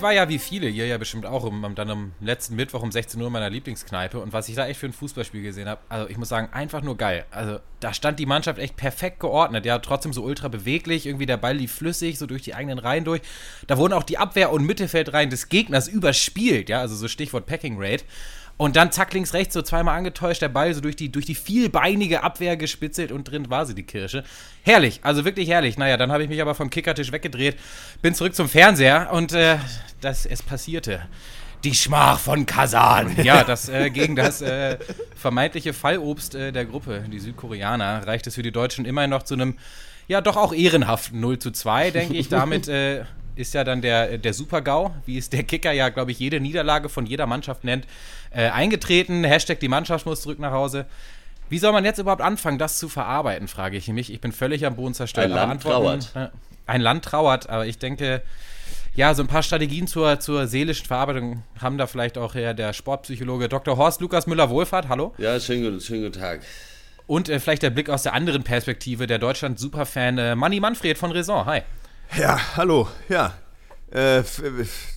[0.00, 2.90] Ich war ja wie viele, ihr ja bestimmt auch, um, dann am letzten Mittwoch um
[2.90, 4.18] 16 Uhr in meiner Lieblingskneipe.
[4.18, 6.80] Und was ich da echt für ein Fußballspiel gesehen habe, also ich muss sagen, einfach
[6.80, 7.26] nur geil.
[7.30, 9.66] Also da stand die Mannschaft echt perfekt geordnet.
[9.66, 11.04] Ja, trotzdem so ultra beweglich.
[11.04, 13.20] Irgendwie der Ball lief flüssig, so durch die eigenen Reihen durch.
[13.66, 16.70] Da wurden auch die Abwehr- und Mittelfeldreihen des Gegners überspielt.
[16.70, 18.04] Ja, also so Stichwort Packing Rate.
[18.56, 21.34] Und dann zack, links, rechts, so zweimal angetäuscht, der Ball so durch die, durch die
[21.34, 24.22] vielbeinige Abwehr gespitzelt und drin war sie, die Kirsche.
[24.62, 25.78] Herrlich, also wirklich herrlich.
[25.78, 27.56] Naja, dann habe ich mich aber vom Kickertisch weggedreht,
[28.02, 29.56] bin zurück zum Fernseher und äh,
[30.00, 31.00] das, es passierte.
[31.64, 33.16] Die Schmach von Kasan.
[33.22, 34.78] Ja, das äh, gegen das äh,
[35.14, 39.34] vermeintliche Fallobst äh, der Gruppe, die Südkoreaner, reicht es für die Deutschen immerhin noch zu
[39.34, 39.56] einem,
[40.08, 42.28] ja, doch auch ehrenhaften 0 zu 2, denke ich.
[42.28, 43.04] Damit äh,
[43.40, 46.88] ist ja dann der, der Super-GAU, wie es der Kicker ja, glaube ich, jede Niederlage
[46.88, 47.86] von jeder Mannschaft nennt,
[48.30, 49.24] äh, eingetreten.
[49.24, 50.86] Hashtag die Mannschaft muss zurück nach Hause.
[51.48, 54.12] Wie soll man jetzt überhaupt anfangen, das zu verarbeiten, frage ich mich.
[54.12, 55.26] Ich bin völlig am Boden zerstört.
[55.26, 56.12] Ein Land trauert.
[56.14, 56.28] Äh,
[56.66, 58.22] ein Land trauert, aber ich denke,
[58.94, 62.72] ja, so ein paar Strategien zur, zur seelischen Verarbeitung haben da vielleicht auch ja, der
[62.72, 63.76] Sportpsychologe Dr.
[63.76, 64.88] Horst Lukas Müller-Wohlfahrt.
[64.88, 65.14] Hallo.
[65.18, 66.42] Ja, schönen, schönen guten Tag.
[67.06, 71.10] Und äh, vielleicht der Blick aus der anderen Perspektive, der Deutschland-Superfan äh, Manni Manfred von
[71.10, 71.44] Raison.
[71.46, 71.62] Hi.
[72.16, 72.88] Ja, hallo.
[73.08, 73.34] Ja,
[73.92, 74.22] äh,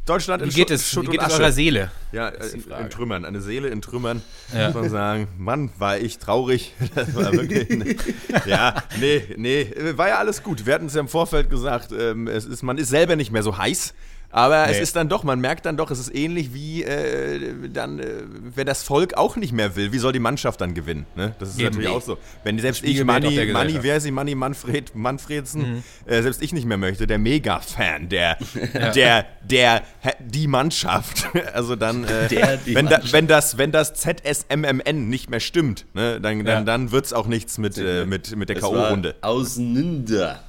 [0.06, 1.92] Deutschland in Wie geht es, Schutt wie geht es eurer Seele?
[2.12, 3.26] Ja, in, in, Trümmern.
[3.26, 4.22] Eine Seele in Trümmern,
[4.54, 4.68] ja.
[4.68, 5.28] muss man sagen.
[5.38, 6.74] Mann, war ich traurig.
[6.96, 7.70] Das war wirklich.
[7.70, 7.96] Ne,
[8.46, 9.68] ja, nee, nee.
[9.96, 10.68] War ja alles gut.
[10.68, 11.92] Wir hatten es ja im Vorfeld gesagt.
[11.92, 13.96] Ähm, es ist, man ist selber nicht mehr so heiß.
[14.34, 14.72] Aber nee.
[14.72, 18.24] es ist dann doch, man merkt dann doch, es ist ähnlich wie äh, dann, äh,
[18.56, 21.06] wenn das Volk auch nicht mehr will, wie soll die Mannschaft dann gewinnen?
[21.16, 21.36] Ne?
[21.38, 22.18] Das ist Eben natürlich auch so.
[22.44, 25.84] Wenn selbst ich, Manni, Manni, sie, Manni Manfred, Manfredsen, mhm.
[26.08, 28.40] äh, selbst ich nicht mehr möchte, der Mega-Fan, der,
[28.74, 28.90] ja.
[28.90, 29.84] der, der,
[30.20, 35.42] die Mannschaft, also dann, äh, der, wenn, da, wenn, das, wenn das ZSMMN nicht mehr
[35.42, 36.44] stimmt, ne, dann, ja.
[36.44, 39.14] dann, dann wird es auch nichts mit, äh, mit, mit der K.O.-Runde.
[39.22, 40.44] Auseinander.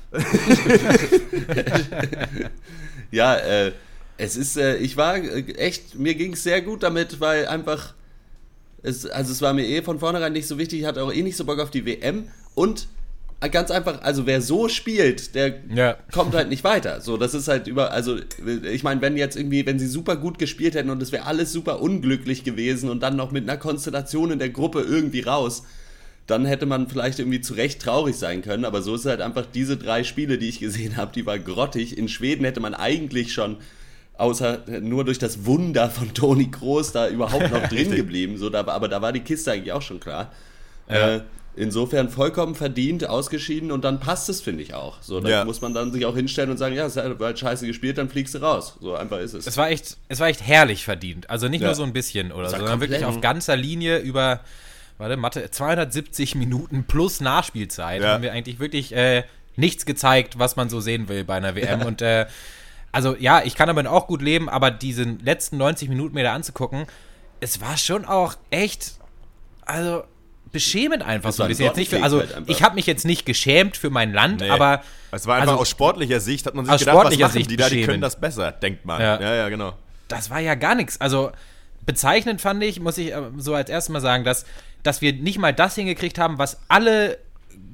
[3.15, 3.73] Ja, äh,
[4.17, 7.95] es ist, äh, ich war äh, echt, mir ging es sehr gut damit, weil einfach,
[8.83, 11.23] es, also es war mir eh von vornherein nicht so wichtig, ich hatte auch eh
[11.23, 12.89] nicht so Bock auf die WM und
[13.51, 15.99] ganz einfach, also wer so spielt, der ja.
[16.13, 17.03] kommt halt nicht weiter.
[17.03, 18.17] So, das ist halt über, also
[18.73, 21.53] ich meine, wenn jetzt irgendwie, wenn sie super gut gespielt hätten und es wäre alles
[21.53, 25.65] super unglücklich gewesen und dann noch mit einer Konstellation in der Gruppe irgendwie raus,
[26.27, 28.65] dann hätte man vielleicht irgendwie zu Recht traurig sein können.
[28.65, 31.99] Aber so ist halt einfach diese drei Spiele, die ich gesehen habe, die war grottig.
[31.99, 33.59] In Schweden hätte man eigentlich schon
[34.17, 38.39] außer nur durch das Wunder von Toni Kroos da überhaupt noch drin geblieben.
[38.39, 40.33] So, da, aber da war die Kiste eigentlich auch schon klar.
[40.89, 41.17] Ja.
[41.17, 41.21] Äh,
[41.57, 45.03] insofern vollkommen verdient, ausgeschieden und dann passt es, finde ich auch.
[45.03, 45.45] So, da ja.
[45.45, 48.09] muss man dann sich auch hinstellen und sagen, ja, es hat halt scheiße gespielt, dann
[48.09, 48.77] fliegst du raus.
[48.81, 49.47] So einfach ist es.
[49.47, 51.31] Es war echt, es war echt herrlich verdient.
[51.31, 51.69] Also nicht ja.
[51.69, 54.41] nur so ein bisschen oder so, sondern wirklich auf ganzer Linie über
[54.99, 58.15] warte, Mathe, 270 Minuten plus Nachspielzeit ja.
[58.15, 59.25] haben wir eigentlich wirklich äh,
[59.57, 61.81] nichts gezeigt, was man so sehen will bei einer WM.
[61.81, 61.87] Ja.
[61.87, 62.27] Und äh,
[62.93, 66.33] also ja, ich kann damit auch gut leben, aber diese letzten 90 Minuten mir da
[66.33, 66.87] anzugucken,
[67.41, 68.93] es war schon auch echt,
[69.67, 70.05] also
[70.53, 71.67] beschämend einfach so ein bisschen.
[71.67, 74.49] Jetzt nicht für, also ich habe mich jetzt nicht geschämt für mein Land, nee.
[74.49, 77.51] aber es war einfach also, aus sportlicher Sicht hat man sich gedacht, was machen Sicht
[77.51, 79.01] die da, die können das besser, denkt man.
[79.01, 79.75] Ja, ja, ja genau.
[80.09, 81.01] Das war ja gar nichts.
[81.01, 81.33] Also
[81.85, 84.47] bezeichnend fand ich, muss ich äh, so als erstes mal sagen, dass
[84.85, 87.19] dass wir nicht mal das hingekriegt haben, was alle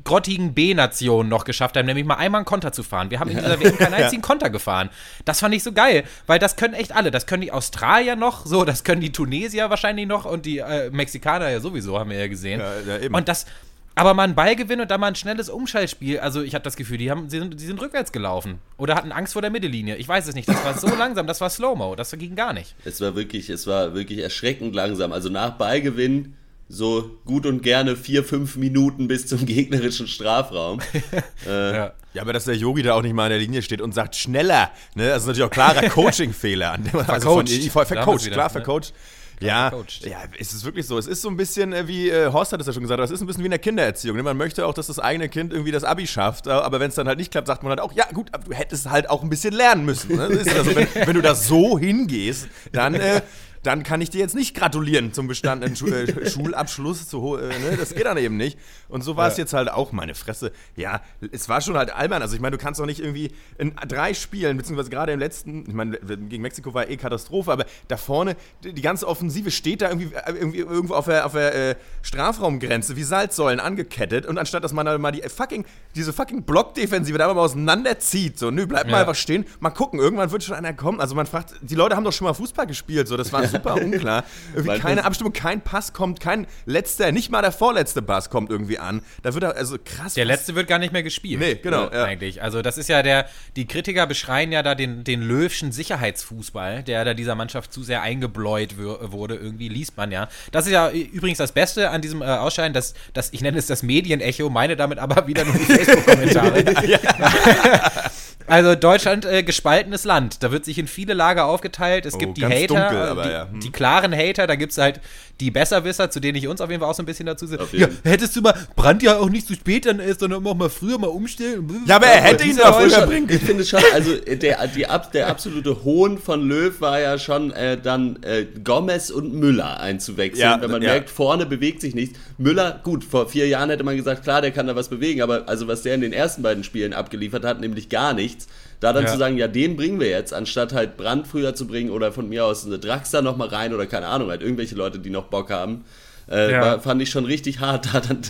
[0.04, 3.10] grottigen B-Nationen noch geschafft haben, nämlich mal einmal einen Konter zu fahren.
[3.10, 4.88] Wir haben in dieser WM keinen einzigen Konter gefahren.
[5.24, 7.10] Das fand ich so geil, weil das können echt alle.
[7.10, 10.90] Das können die Australier noch, so, das können die Tunesier wahrscheinlich noch und die äh,
[10.90, 12.60] Mexikaner ja sowieso, haben wir ja gesehen.
[12.60, 13.46] Ja, ja, und das,
[13.94, 16.20] aber mal einen Ballgewinn und dann mal ein schnelles Umschaltspiel.
[16.20, 18.58] Also ich habe das Gefühl, die, haben, sie, sind, die sind rückwärts gelaufen.
[18.78, 19.96] Oder hatten Angst vor der Mittellinie.
[19.96, 20.48] Ich weiß es nicht.
[20.48, 21.96] Das war so langsam, das war Slow-Mo.
[21.96, 22.74] Das ging gar nicht.
[22.84, 25.12] Es war wirklich, es war wirklich erschreckend langsam.
[25.12, 26.34] Also nach Ballgewinn
[26.70, 30.80] so gut und gerne vier, fünf Minuten bis zum gegnerischen Strafraum.
[31.46, 31.92] äh, ja.
[32.14, 32.22] ja.
[32.22, 34.70] aber dass der Yogi da auch nicht mal in der Linie steht und sagt schneller,
[34.94, 35.08] ne?
[35.08, 38.50] Das ist natürlich auch klarer Coaching-Fehler an dem also von vercoacht, wieder, klar ne?
[38.50, 38.94] vercoacht.
[39.40, 40.98] Ja, ja, es ist wirklich so.
[40.98, 43.10] Es ist so ein bisschen äh, wie, äh, Horst hat es ja schon gesagt, es
[43.10, 44.14] ist ein bisschen wie in der Kindererziehung.
[44.16, 44.22] Ne?
[44.22, 46.94] Man möchte auch, dass das eigene Kind irgendwie das Abi schafft, äh, aber wenn es
[46.94, 49.22] dann halt nicht klappt, sagt man halt auch, ja gut, aber du hättest halt auch
[49.22, 50.16] ein bisschen lernen müssen.
[50.16, 50.24] Ne?
[50.24, 53.22] Also, wenn, wenn, du das so hingehst, dann äh,
[53.62, 57.08] dann kann ich dir jetzt nicht gratulieren zum bestandenen Schu äh, Schulabschluss.
[57.08, 57.76] Zu, äh, ne?
[57.76, 58.58] Das geht dann eben nicht.
[58.88, 60.52] Und so war es jetzt halt auch, meine Fresse.
[60.76, 62.22] Ja, es war schon halt albern.
[62.22, 65.64] Also ich meine, du kannst doch nicht irgendwie in drei Spielen, beziehungsweise gerade im letzten,
[65.68, 69.88] ich meine, gegen Mexiko war eh Katastrophe, aber da vorne, die ganze Offensive steht da
[69.88, 74.24] irgendwie, äh, irgendwie irgendwo auf der, auf der äh, Strafraumgrenze, wie Salzsäulen angekettet.
[74.24, 78.50] Und anstatt, dass man da mal die fucking, diese fucking Blockdefensive da mal auseinanderzieht, so,
[78.50, 79.00] nö, bleib mal ja.
[79.00, 81.00] einfach stehen, mal gucken, irgendwann wird schon einer kommen.
[81.00, 83.74] Also man fragt, die Leute haben doch schon mal Fußball gespielt, so, das war super
[83.74, 84.24] unklar.
[84.54, 88.78] Irgendwie keine Abstimmung, kein Pass kommt, kein letzter, nicht mal der vorletzte Pass kommt irgendwie
[88.78, 89.02] an.
[89.22, 90.14] Da wird er, also krass.
[90.14, 91.40] Der letzte wird gar nicht mehr gespielt.
[91.40, 91.90] Nee, genau.
[91.90, 92.04] Ja.
[92.04, 92.42] Eigentlich.
[92.42, 93.26] Also das ist ja der,
[93.56, 98.02] die Kritiker beschreien ja da den, den Löwschen Sicherheitsfußball, der da dieser Mannschaft zu sehr
[98.02, 100.28] eingebläut wurde, irgendwie liest man ja.
[100.52, 103.66] Das ist ja übrigens das Beste an diesem äh, Ausscheiden, dass, dass ich nenne es
[103.66, 106.86] das Medienecho, meine damit aber wieder nur die Facebook-Kommentare.
[106.86, 106.98] ja.
[108.50, 110.42] Also Deutschland äh, gespaltenes Land.
[110.42, 112.04] Da wird sich in viele Lager aufgeteilt.
[112.04, 113.48] Es oh, gibt die Hater, dunkel, aber, die, ja.
[113.48, 113.60] hm.
[113.60, 114.46] die, klaren Hater.
[114.46, 115.00] Da gibt es halt
[115.40, 117.58] die Besserwisser, zu denen ich uns auf jeden Fall auch so ein bisschen dazu sehe.
[117.72, 120.68] Ja, hättest du mal Brand ja auch nicht zu spät, dann ist dann auch mal
[120.68, 121.68] früher mal umstellen.
[121.86, 125.28] Ja, aber er hätte ihn doch früher bringen Ich finde schon, also der, die, der
[125.28, 130.42] absolute Hohn von Löw war ja schon äh, dann äh, Gomez und Müller einzuwechseln.
[130.42, 130.90] Ja, wenn man ja.
[130.90, 132.18] merkt, vorne bewegt sich nichts.
[132.38, 135.48] Müller, gut, vor vier Jahren hätte man gesagt, klar, der kann da was bewegen, aber
[135.48, 138.46] also was der in den ersten beiden Spielen abgeliefert hat, nämlich gar nichts.
[138.80, 139.12] Da dann ja.
[139.12, 142.28] zu sagen, ja, den bringen wir jetzt, anstatt halt Brand früher zu bringen oder von
[142.28, 145.50] mir aus eine Draxler nochmal rein oder keine Ahnung, halt irgendwelche Leute, die noch Bock
[145.50, 145.84] haben,
[146.30, 146.60] äh, ja.
[146.60, 147.88] war, fand ich schon richtig hart.
[147.92, 148.22] Da dann,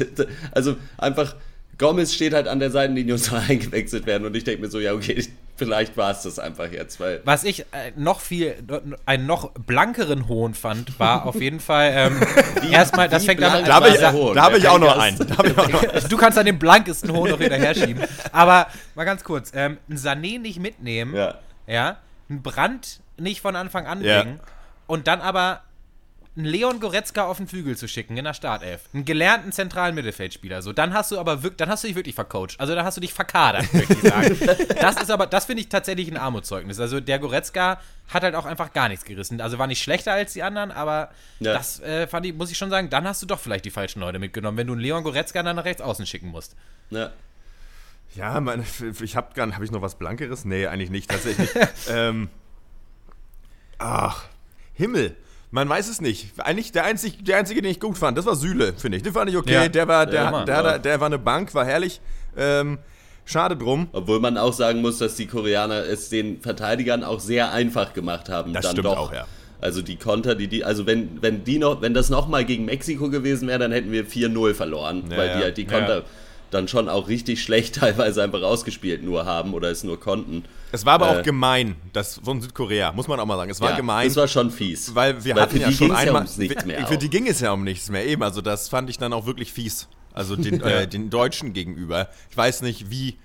[0.52, 1.36] also einfach,
[1.78, 4.80] Gomez steht halt an der Seitenlinie und soll eingewechselt werden und ich denke mir so,
[4.80, 5.24] ja, okay,
[5.60, 6.98] vielleicht war es das einfach jetzt.
[7.00, 8.54] Weil Was ich äh, noch viel,
[9.04, 12.20] einen noch blankeren Hohn fand, war auf jeden Fall ähm,
[12.72, 13.62] erstmal, das fängt an.
[13.66, 15.18] Da habe ich, da hab ich auch noch einen.
[16.08, 18.02] du kannst an den blankesten Hohn noch hinterher schieben.
[18.32, 21.34] Aber mal ganz kurz, ähm, ein Sané nicht mitnehmen, ja,
[21.66, 21.96] ja
[22.30, 24.52] ein Brand nicht von Anfang an bringen ja.
[24.86, 25.60] und dann aber
[26.36, 28.82] einen Leon Goretzka auf den Flügel zu schicken in der Startelf.
[28.94, 30.62] Einen gelernten zentralen Mittelfeldspieler.
[30.62, 32.58] So, dann hast du aber wirklich, dann hast du dich wirklich vercoacht.
[32.60, 34.38] Also dann hast du dich verkadert, möchte ich sagen.
[34.80, 36.78] das ist aber, das finde ich tatsächlich ein Armutszeugnis.
[36.78, 39.40] Also der Goretzka hat halt auch einfach gar nichts gerissen.
[39.40, 41.10] Also war nicht schlechter als die anderen, aber
[41.40, 41.52] ja.
[41.52, 44.00] das äh, fand ich, muss ich schon sagen, dann hast du doch vielleicht die falschen
[44.00, 46.54] Leute mitgenommen, wenn du einen Leon Goretzka dann nach rechts außen schicken musst.
[46.90, 47.10] Ja.
[48.14, 48.64] Ja, meine,
[49.02, 50.44] ich habe gar habe ich noch was Blankeres?
[50.44, 51.50] Nee, eigentlich nicht, tatsächlich.
[51.88, 52.28] ähm,
[53.78, 54.26] ach,
[54.74, 55.16] Himmel.
[55.50, 56.28] Man weiß es nicht.
[56.38, 59.02] Eigentlich der einzige, der einzige, den ich gut fand, das war Sühle, finde ich.
[59.02, 59.52] Den fand ich okay.
[59.52, 59.68] Ja.
[59.68, 62.00] Der, war, der, ja, der, der, der, war eine Bank, war herrlich.
[62.36, 62.78] Ähm,
[63.24, 63.88] schade drum.
[63.92, 68.28] Obwohl man auch sagen muss, dass die Koreaner es den Verteidigern auch sehr einfach gemacht
[68.28, 68.52] haben.
[68.52, 68.96] Das dann stimmt doch.
[68.96, 69.26] auch, ja.
[69.60, 73.10] Also die Konter, die die, also wenn, wenn die noch, wenn das nochmal gegen Mexiko
[73.10, 76.04] gewesen wäre, dann hätten wir 4-0 verloren, ja, weil die halt die Konter
[76.50, 80.44] dann schon auch richtig schlecht teilweise einfach rausgespielt nur haben oder es nur konnten.
[80.72, 83.50] Es war aber äh, auch gemein, das von Südkorea, muss man auch mal sagen.
[83.50, 84.06] Es war ja, gemein.
[84.06, 84.94] Es war schon fies.
[84.94, 86.26] Weil wir weil hatten ja schon einmal.
[86.26, 88.22] Ja um für, für die ging es ja um nichts mehr, eben.
[88.22, 89.88] Also das fand ich dann auch wirklich fies.
[90.12, 92.08] Also den, äh, den Deutschen gegenüber.
[92.30, 93.18] Ich weiß nicht, wie,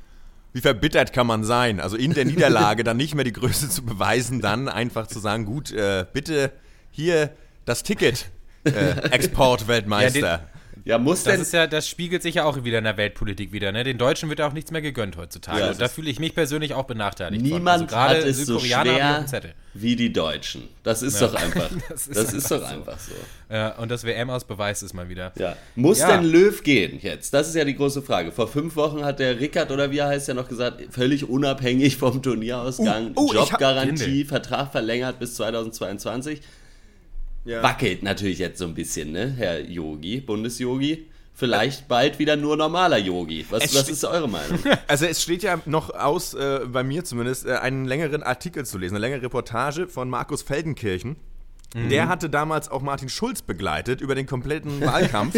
[0.53, 1.79] wie verbittert kann man sein.
[1.79, 5.45] Also in der Niederlage dann nicht mehr die Größe zu beweisen, dann einfach zu sagen,
[5.45, 6.51] gut, äh, bitte
[6.91, 7.31] hier
[7.65, 8.27] das Ticket,
[8.63, 8.71] äh,
[9.11, 10.19] Exportweltmeister.
[10.19, 10.49] Ja,
[10.83, 11.41] ja, muss das denn.
[11.41, 13.71] Ist ja, das spiegelt sich ja auch wieder in der Weltpolitik wieder.
[13.71, 13.83] Ne?
[13.83, 15.59] Den Deutschen wird ja auch nichts mehr gegönnt heutzutage.
[15.59, 17.43] Ja, und da fühle ich mich persönlich auch benachteiligt.
[17.43, 17.99] Niemand von.
[17.99, 19.35] Also hat es so schwer
[19.73, 20.69] wie die Deutschen.
[20.83, 21.27] Das ist ja.
[21.27, 21.69] doch einfach.
[21.89, 22.65] das ist, das ist doch so.
[22.65, 23.13] einfach so.
[23.49, 25.33] Ja, und das WM aus beweist es mal wieder.
[25.37, 25.55] Ja.
[25.75, 27.33] Muss denn Löw gehen jetzt?
[27.33, 28.31] Das ist ja die große Frage.
[28.31, 31.97] Vor fünf Wochen hat der Rickard oder wie er heißt ja noch gesagt, völlig unabhängig
[31.97, 36.41] vom Turnierausgang, uh, uh, Jobgarantie, Vertrag verlängert bis 2022
[37.45, 37.63] ja.
[37.63, 41.07] wackelt natürlich jetzt so ein bisschen, ne, Herr Yogi, Bundesyogi.
[41.37, 43.45] Vielleicht bald wieder nur normaler Yogi.
[43.49, 44.57] Was, was ist eure Meinung?
[44.87, 48.77] Also es steht ja noch aus, äh, bei mir zumindest, äh, einen längeren Artikel zu
[48.77, 51.17] lesen, eine längere Reportage von Markus Feldenkirchen.
[51.75, 51.89] Mhm.
[51.89, 55.35] Der hatte damals auch Martin Schulz begleitet über den kompletten Wahlkampf.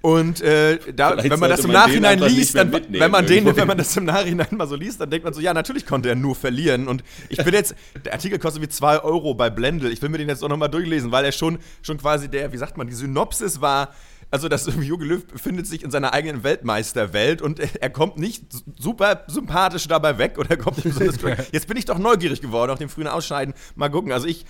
[0.00, 3.78] und äh, da, wenn man das im Nachhinein liest, dann, wenn man den, wenn man
[3.78, 6.34] das im Nachhinein mal so liest, dann denkt man so, ja, natürlich konnte er nur
[6.34, 6.88] verlieren.
[6.88, 9.92] Und ich bin jetzt, der Artikel kostet wie 2 Euro bei Blendel.
[9.92, 12.56] Ich will mir den jetzt auch nochmal durchlesen, weil er schon, schon quasi der, wie
[12.56, 13.90] sagt man, die Synopsis war,
[14.32, 19.24] also das Jogi Löw befindet sich in seiner eigenen Weltmeisterwelt und er kommt nicht super
[19.28, 22.88] sympathisch dabei weg oder kommt nicht besonders Jetzt bin ich doch neugierig geworden auf dem
[22.88, 23.54] frühen Ausscheiden.
[23.76, 24.10] Mal gucken.
[24.10, 24.44] Also ich,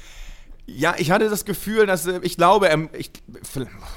[0.66, 3.10] ja, ich hatte das Gefühl, dass äh, ich glaube, ähm, ich,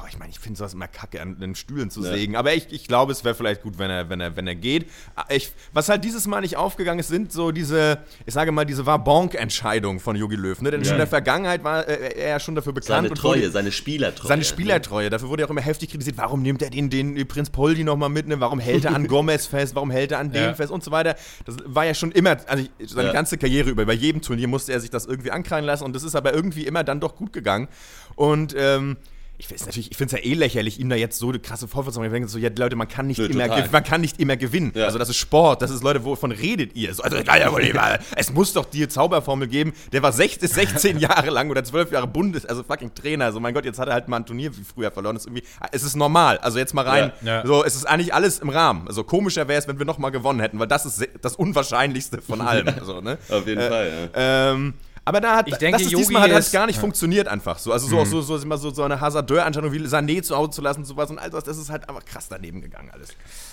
[0.10, 2.10] ich meine, ich finde sowas immer kacke, an den Stühlen zu ja.
[2.10, 4.55] sägen, aber ich, ich glaube, es wäre vielleicht gut, wenn er, wenn er, wenn er
[4.55, 4.89] geht.
[5.15, 8.65] Ah, ich, was halt dieses Mal nicht aufgegangen ist, sind so diese, ich sage mal,
[8.65, 10.60] diese war Bonk-Entscheidung von Jogi Löw.
[10.60, 10.72] Ne?
[10.72, 10.86] Denn ja.
[10.86, 13.10] schon in der Vergangenheit war äh, er schon dafür bekannt.
[13.10, 14.27] Seine Treue, wurde, seine Spielertreue.
[14.27, 15.10] Seine Spielertreue.
[15.12, 16.17] Dafür wurde er auch immer heftig kritisiert.
[16.17, 18.27] Warum nimmt er den, den Prinz Poldi nochmal mit?
[18.27, 18.39] Ne?
[18.39, 19.75] Warum hält er an Gomez fest?
[19.75, 20.72] Warum hält er an dem fest?
[20.72, 21.15] Und so weiter.
[21.45, 24.79] Das war ja schon immer, also seine ganze Karriere über, bei jedem Turnier musste er
[24.79, 27.67] sich das irgendwie ankreien lassen und das ist aber irgendwie immer dann doch gut gegangen.
[28.15, 28.97] Und ähm,
[29.38, 31.67] ich finde es ich finde es ja eh lächerlich, ihm da jetzt so eine krasse
[31.67, 32.07] Vorwürfe zu machen.
[32.07, 34.71] Ich denke so, ja, Leute, man kann nicht, ja, immer, man kann nicht immer gewinnen.
[34.74, 34.85] Ja.
[34.85, 36.93] Also, das ist Sport, das ist Leute, wovon redet ihr?
[36.93, 39.74] So, also, ja, ja, es muss doch die Zauberformel geben.
[39.91, 43.31] Der war 16, 16 Jahre lang oder 12 Jahre Bundes, also fucking Trainer.
[43.31, 45.15] So, mein Gott, jetzt hat er halt mal ein Turnier wie früher verloren.
[45.15, 46.38] Das ist irgendwie, es ist normal.
[46.38, 47.12] Also, jetzt mal rein.
[47.43, 48.88] So, es ist eigentlich alles im Rahmen.
[48.88, 52.41] Also, komischer wäre es, wenn wir nochmal gewonnen hätten, weil das ist das Unwahrscheinlichste von
[52.45, 52.67] allem.
[52.83, 53.17] so, ne?
[53.29, 54.51] Auf jeden äh, Fall, ja.
[54.53, 54.74] Ähm,
[55.07, 56.81] Aber da hat ich denke, das ist, diesmal hat es gar nicht ja.
[56.81, 57.71] funktioniert einfach so.
[57.71, 58.05] Also so, mhm.
[58.05, 61.12] so, so, so, so, so eine Hasardeur-Anstellung wie Sané zu Hause zu lassen und sowas
[61.12, 63.09] und all das, das ist halt einfach krass daneben gegangen alles.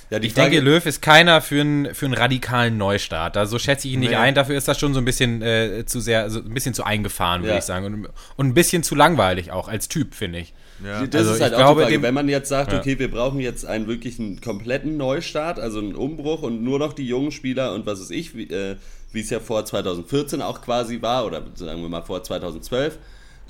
[0.08, 3.36] Ja, ich Frage, denke, Löw ist keiner für einen, für einen radikalen Neustart.
[3.36, 4.16] Also schätze ich ihn nicht nee.
[4.16, 4.34] ein.
[4.34, 7.42] Dafür ist das schon so ein bisschen äh, zu sehr, also ein bisschen zu eingefahren,
[7.42, 7.58] würde ja.
[7.58, 7.84] ich sagen.
[7.84, 10.54] Und, und, ein bisschen zu langweilig auch als Typ, finde ich.
[10.82, 11.06] Ja.
[11.06, 12.02] Das also ist halt auch glaube, die Frage.
[12.02, 12.78] Wenn man jetzt sagt, ja.
[12.78, 16.92] okay, wir brauchen jetzt einen wirklich einen kompletten Neustart, also einen Umbruch und nur noch
[16.92, 18.76] die jungen Spieler und was weiß ich, wie, äh,
[19.12, 22.98] wie es ja vor 2014 auch quasi war, oder sagen wir mal vor 2012,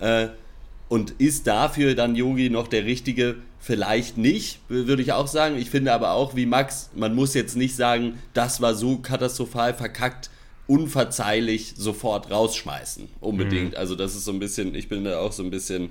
[0.00, 0.28] äh,
[0.88, 3.36] und ist dafür dann Yogi noch der richtige?
[3.58, 5.56] Vielleicht nicht, würde ich auch sagen.
[5.56, 9.72] Ich finde aber auch, wie Max, man muss jetzt nicht sagen, das war so katastrophal
[9.72, 10.30] verkackt,
[10.66, 13.08] unverzeihlich sofort rausschmeißen.
[13.20, 13.70] Unbedingt.
[13.70, 13.76] Mhm.
[13.78, 15.90] Also, das ist so ein bisschen, ich bin da auch so ein bisschen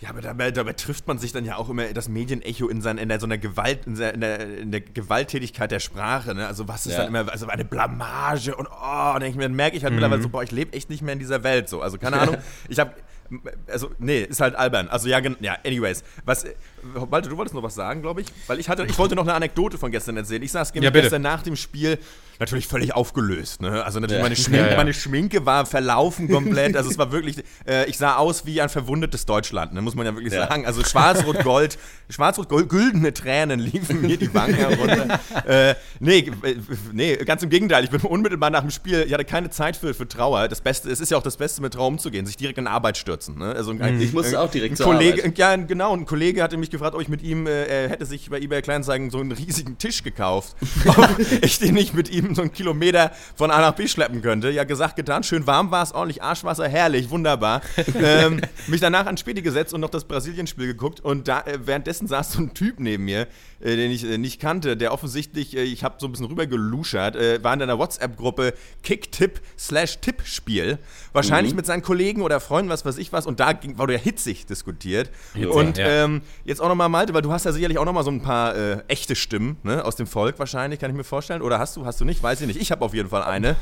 [0.00, 2.96] ja, aber dabei, dabei, trifft man sich dann ja auch immer das Medienecho in, sein,
[2.96, 6.34] in der, so einer Gewalt, in der, in der, in der Gewalttätigkeit der Sprache.
[6.34, 6.46] Ne?
[6.46, 7.00] Also was ist ja.
[7.04, 10.00] dann immer, also eine Blamage und oh, und dann merke ich halt mhm.
[10.00, 11.68] mittlerweile so, boah, ich lebe echt nicht mehr in dieser Welt.
[11.68, 12.38] So, also keine Ahnung.
[12.68, 12.94] ich habe
[13.68, 14.88] also, nee, ist halt albern.
[14.88, 16.02] Also, ja, ja, anyways.
[16.24, 16.44] Was,
[16.82, 18.28] Walter, du wolltest noch was sagen, glaube ich?
[18.46, 20.42] Weil ich hatte, ich wollte noch eine Anekdote von gestern erzählen.
[20.42, 21.98] Ich saß ja, gestern nach dem Spiel
[22.40, 23.60] natürlich völlig aufgelöst.
[23.60, 23.84] Ne?
[23.84, 24.22] Also natürlich ja.
[24.22, 26.74] meine, Schminke, ja, meine Schminke war verlaufen komplett.
[26.74, 29.82] Also es war wirklich, äh, ich sah aus wie ein verwundetes Deutschland, ne?
[29.82, 30.66] muss man ja wirklich sagen.
[30.66, 35.20] Also schwarz-rot-gold, schwarz-rot-gold, güldene Tränen liefen mir die Wangen herunter.
[35.46, 36.56] äh, nee, äh,
[36.92, 37.84] nee, ganz im Gegenteil.
[37.84, 40.48] Ich bin unmittelbar nach dem Spiel, ich hatte keine Zeit für, für Trauer.
[40.48, 42.96] Das Beste, es ist ja auch das Beste, mit Trauer umzugehen, sich direkt in Arbeit
[42.96, 43.19] stürzen.
[43.28, 43.54] Ne?
[43.54, 45.38] Also ein, ich musste auch direkt ein Kollege, Arbeit.
[45.38, 48.30] Ja, genau, ein Kollege hatte mich gefragt, ob ich mit ihm, äh, er hätte sich
[48.30, 50.56] bei eBay Kleinanzeigen so einen riesigen Tisch gekauft.
[50.86, 54.50] ob ich den nicht mit ihm so einen Kilometer von A nach B schleppen könnte.
[54.50, 55.22] Ja, gesagt, getan.
[55.22, 57.62] Schön warm war es, ordentlich Arschwasser, herrlich, wunderbar.
[57.94, 61.00] ähm, mich danach an Späti gesetzt und noch das Brasilien-Spiel geguckt.
[61.00, 63.26] Und da, äh, währenddessen saß so ein Typ neben mir,
[63.60, 66.46] äh, den ich äh, nicht kannte, der offensichtlich, äh, ich habe so ein bisschen rüber
[66.46, 70.78] geluschert, äh, war in einer WhatsApp-Gruppe Kicktipp slash Tippspiel.
[71.12, 71.56] Wahrscheinlich mhm.
[71.56, 73.26] mit seinen Kollegen oder Freunden, was weiß ich was.
[73.26, 75.10] Und da ging, wurde ja hitzig diskutiert.
[75.34, 76.04] Hitzig, und ja.
[76.04, 78.56] ähm, jetzt auch nochmal, Malte, weil du hast ja sicherlich auch nochmal so ein paar
[78.56, 81.42] äh, echte Stimmen ne, aus dem Volk wahrscheinlich, kann ich mir vorstellen.
[81.42, 82.22] Oder hast du, hast du nicht?
[82.22, 82.60] Weiß ich nicht.
[82.60, 83.56] Ich habe auf jeden Fall eine.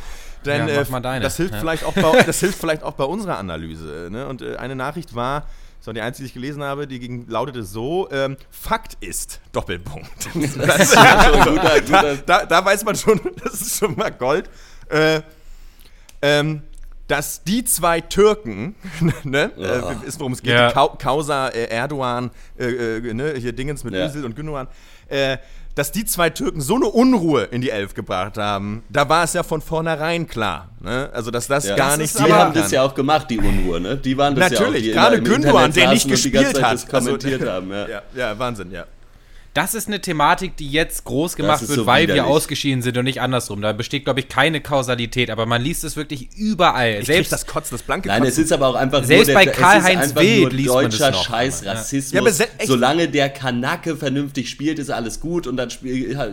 [0.44, 1.60] Denn ja, äh, das, hilft ja.
[1.60, 4.08] vielleicht auch bei, das hilft vielleicht auch bei unserer Analyse.
[4.10, 4.26] Ne?
[4.26, 5.46] Und äh, eine Nachricht war,
[5.78, 9.40] das war die einzige, die ich gelesen habe, die ging, lautete so: ähm, Fakt ist,
[9.52, 10.28] Doppelpunkt.
[10.34, 12.16] Das, guter, guter.
[12.26, 14.50] Da, da, weiß man schon, das ist schon mal Gold.
[14.88, 15.20] Äh,
[16.20, 16.62] ähm,
[17.08, 18.76] dass die zwei Türken,
[19.24, 19.90] ne, ja.
[19.90, 20.70] äh, ist worum es geht, ja.
[20.70, 24.06] Causa äh, Erdogan, äh, äh, ne, hier Dingens mit ja.
[24.06, 24.68] Özil und Gündogan,
[25.08, 25.38] äh,
[25.74, 29.32] dass die zwei Türken so eine Unruhe in die Elf gebracht haben, da war es
[29.32, 30.70] ja von vornherein klar.
[30.80, 31.08] Ne?
[31.12, 31.76] Also, dass das ja.
[31.76, 33.96] gar das nicht Die haben das ja auch gemacht, die Unruhe, ne?
[33.96, 36.88] Die waren das Natürlich, ja auch, gerade Gündogan, der nicht gespielt hat.
[36.88, 37.88] kommentiert also, haben, ja.
[37.88, 38.02] ja.
[38.14, 38.86] Ja, Wahnsinn, ja
[39.58, 42.22] das ist eine Thematik, die jetzt groß gemacht wird, so weil widerlich.
[42.22, 43.60] wir ausgeschieden sind und nicht andersrum.
[43.60, 46.98] Da besteht, glaube ich, keine Kausalität, aber man liest es wirklich überall.
[47.00, 50.14] Ich selbst das Kotzen, das blanke Nein, es ist aber auch einfach selbst bei Karl-Heinz
[50.14, 52.38] Wild liest man deutscher noch, Scheiß Rassismus.
[52.38, 55.70] Ja, Solange der Kanake vernünftig spielt, ist alles gut und dann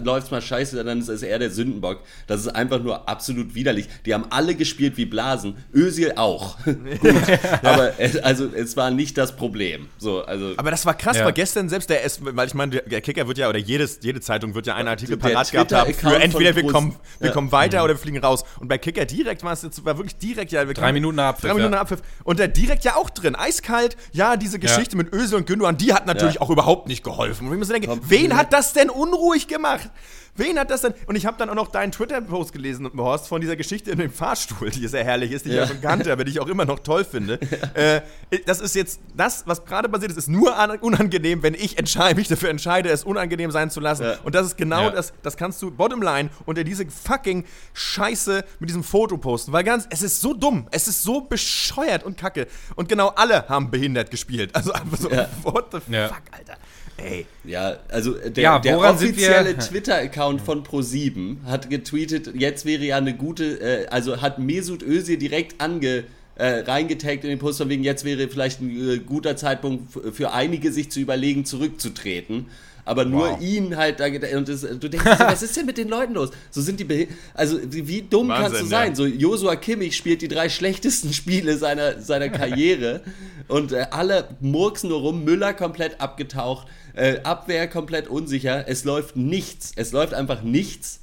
[0.03, 2.01] läuft es mal scheiße, dann ist er der Sündenbock.
[2.27, 3.87] Das ist einfach nur absolut widerlich.
[4.05, 5.55] Die haben alle gespielt wie Blasen.
[5.73, 6.59] Özil auch.
[6.63, 7.23] gut,
[7.63, 9.87] aber es, also es war nicht das Problem.
[9.97, 11.25] So, also aber das war krass, ja.
[11.25, 14.53] weil gestern selbst der, weil ich meine, der Kicker wird ja, oder jedes, jede Zeitung
[14.55, 17.33] wird ja einen Artikel parat gehabt haben für entweder wir kommen, wir ja.
[17.33, 17.83] kommen weiter mhm.
[17.85, 18.43] oder wir fliegen raus.
[18.59, 21.49] Und bei Kicker direkt war es jetzt, war wirklich direkt, ja, drei Minuten Abpfiff.
[21.49, 21.81] Drei Minuten ja.
[21.81, 22.01] Abpfiff.
[22.23, 25.03] Und da direkt ja auch drin, eiskalt, ja, diese Geschichte ja.
[25.03, 27.47] mit Öse und Gündogan, die hat natürlich auch überhaupt nicht geholfen.
[27.47, 29.89] Und ich muss denken, wen hat das denn unruhig gemacht?
[30.37, 30.93] Wen hat das denn?
[31.07, 34.11] Und ich habe dann auch noch deinen Twitter-Post gelesen, Horst, von dieser Geschichte in dem
[34.11, 35.63] Fahrstuhl, die sehr herrlich ist, die ja.
[35.63, 37.39] ich ja schon kannte, aber die ich auch immer noch toll finde.
[37.55, 37.97] Ja.
[37.97, 38.01] Äh,
[38.45, 42.27] das ist jetzt, das, was gerade passiert ist, ist nur unangenehm, wenn ich entscheide, mich
[42.27, 44.03] dafür entscheide, es unangenehm sein zu lassen.
[44.03, 44.17] Ja.
[44.23, 48.83] Und das ist genau das, das kannst du bottomline unter diese fucking Scheiße mit diesem
[48.83, 49.53] Foto posten.
[49.53, 52.47] Weil ganz, es ist so dumm, es ist so bescheuert und kacke.
[52.75, 54.53] Und genau alle haben behindert gespielt.
[54.53, 55.09] Also einfach so,
[55.43, 56.57] what the fuck, Alter.
[56.97, 57.25] Ey.
[57.43, 63.13] Ja, also der, ja, der offizielle Twitter-Account von Pro7 hat getweetet, jetzt wäre ja eine
[63.13, 67.83] gute, äh, also hat Mesut Özil direkt ange äh, reingetaggt in den Post von wegen,
[67.83, 72.47] jetzt wäre vielleicht ein äh, guter Zeitpunkt für einige, sich zu überlegen, zurückzutreten.
[72.85, 73.41] Aber nur wow.
[73.41, 74.05] ihn halt da
[74.37, 76.29] und das, du denkst, so, was ist denn mit den Leuten los?
[76.51, 78.89] So sind die also wie dumm Wahnsinn, kannst du sein?
[78.89, 78.95] Ja.
[78.95, 83.01] So Joshua Kimmich spielt die drei schlechtesten Spiele seiner seiner Karriere
[83.47, 86.67] und äh, alle murksen nur rum, Müller komplett abgetaucht.
[86.93, 88.67] Äh, Abwehr komplett unsicher.
[88.67, 89.73] Es läuft nichts.
[89.75, 91.01] Es läuft einfach nichts.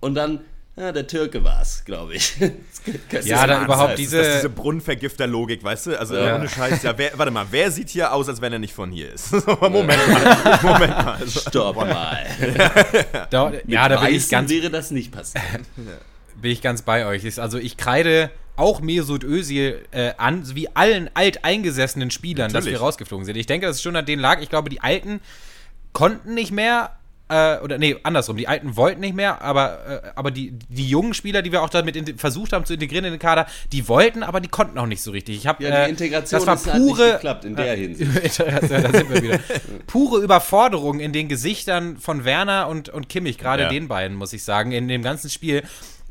[0.00, 0.40] Und dann,
[0.76, 2.34] ja, der Türke war es, glaube ich.
[3.24, 4.18] ja, da überhaupt diese...
[4.18, 5.98] Das ist diese Brunnenvergifter-Logik, weißt du?
[5.98, 6.36] Also ja.
[6.36, 6.82] ohne Scheiß.
[6.82, 9.32] Ja, wer, warte mal, wer sieht hier aus, als wenn er nicht von hier ist?
[9.60, 10.58] Moment mal.
[10.62, 11.16] Moment mal.
[11.20, 12.26] Also, Stopp mal.
[13.30, 14.50] da, ja, da bin ich ganz...
[14.50, 15.44] wäre das nicht passiert.
[16.40, 17.40] bin ich ganz bei euch.
[17.40, 22.72] Also ich kreide auch Mesut Özil äh, an, wie allen alteingesessenen Spielern, Natürlich.
[22.74, 23.36] dass wir rausgeflogen sind.
[23.36, 24.40] Ich denke, das ist schon an denen lag.
[24.40, 25.20] Ich glaube, die Alten
[25.92, 26.96] konnten nicht mehr,
[27.28, 31.14] äh, oder nee, andersrum, die Alten wollten nicht mehr, aber, äh, aber die, die jungen
[31.14, 34.22] Spieler, die wir auch damit in, versucht haben zu integrieren in den Kader, die wollten,
[34.22, 35.36] aber die konnten auch nicht so richtig.
[35.38, 38.40] Ich hab, ja, die äh, Integration das war pure, hat geklappt in der Hinsicht.
[38.40, 39.40] da sind wir wieder.
[39.86, 43.68] Pure Überforderung in den Gesichtern von Werner und, und Kimmich, gerade ja.
[43.70, 45.62] den beiden, muss ich sagen, in dem ganzen Spiel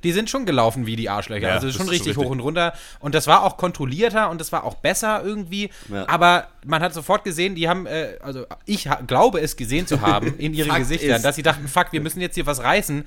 [0.03, 1.47] die sind schon gelaufen wie die Arschlöcher.
[1.47, 2.73] Ja, also schon richtig, richtig, hoch und runter.
[2.99, 5.69] Und das war auch kontrollierter und das war auch besser irgendwie.
[5.89, 6.07] Ja.
[6.07, 10.37] Aber man hat sofort gesehen, die haben, äh, also ich glaube es gesehen zu haben
[10.37, 13.05] in ihren Gesichtern, dass sie dachten, fuck, wir müssen jetzt hier was reißen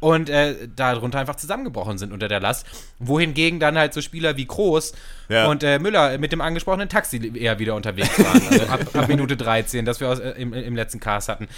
[0.00, 2.66] und äh, darunter einfach zusammengebrochen sind unter der Last.
[2.98, 4.92] Wohingegen dann halt so Spieler wie Kroos
[5.28, 5.48] ja.
[5.48, 8.42] und äh, Müller mit dem angesprochenen Taxi eher wieder unterwegs waren.
[8.48, 11.48] Also ab, ab Minute 13, das wir aus, äh, im, im, letzten Cast hatten.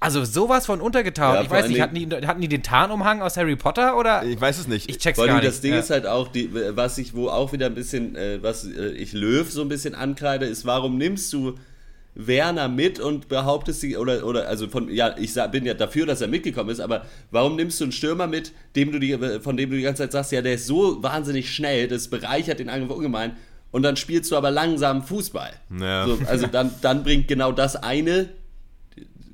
[0.00, 1.36] Also sowas von untergetaucht.
[1.36, 4.22] Ja, ich weiß nicht, hatten die, hatten die den Tarnumhang aus Harry Potter oder?
[4.22, 4.88] Ich weiß es nicht.
[4.88, 5.48] Ich check's Vor gar nicht.
[5.48, 5.80] Das Ding ja.
[5.80, 9.12] ist halt auch, die, was ich, wo auch wieder ein bisschen, äh, was äh, ich
[9.12, 11.56] Löw so ein bisschen ankreide, ist, warum nimmst du
[12.18, 16.20] Werner mit und behauptest sie, oder, oder also von, ja, ich bin ja dafür, dass
[16.20, 19.70] er mitgekommen ist, aber warum nimmst du einen Stürmer mit, dem du die, von dem
[19.70, 22.90] du die ganze Zeit sagst, ja, der ist so wahnsinnig schnell, das bereichert den Angriff
[22.90, 23.36] ungemein
[23.70, 25.52] und dann spielst du aber langsam Fußball.
[25.80, 26.06] Ja.
[26.06, 28.30] So, also dann, dann bringt genau das eine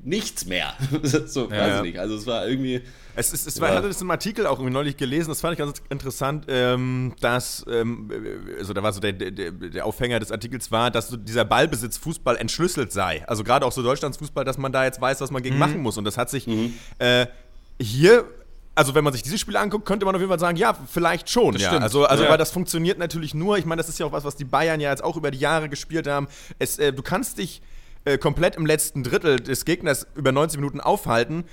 [0.04, 0.75] nichts mehr.
[1.26, 1.99] so, ja, weiß ich nicht.
[1.99, 2.82] Also es war irgendwie.
[3.16, 3.76] Es, ist, es war, ja.
[3.76, 7.64] hatte das im Artikel auch irgendwie neulich gelesen, das fand ich ganz interessant, ähm, dass,
[7.70, 8.11] ähm,
[8.58, 11.96] also da war so der, der, der, Aufhänger des Artikels war, dass so dieser Ballbesitz
[11.99, 13.25] Fußball entschlüsselt sei.
[13.28, 15.61] Also gerade auch so Deutschlands Fußball, dass man da jetzt weiß, was man gegen mhm.
[15.61, 15.96] machen muss.
[15.96, 16.75] Und das hat sich mhm.
[16.99, 17.26] äh,
[17.80, 18.25] hier
[18.76, 21.30] also wenn man sich dieses Spiel anguckt, könnte man auf jeden Fall sagen, ja, vielleicht
[21.30, 21.52] schon.
[21.52, 21.68] Das ja.
[21.68, 21.84] Stimmt.
[21.84, 22.30] Also, also ja.
[22.30, 23.56] weil das funktioniert natürlich nur.
[23.56, 25.38] Ich meine, das ist ja auch was, was die Bayern ja jetzt auch über die
[25.38, 26.26] Jahre gespielt haben.
[26.58, 27.62] Es, äh, du kannst dich
[28.04, 31.44] äh, komplett im letzten Drittel des Gegners über 90 Minuten aufhalten,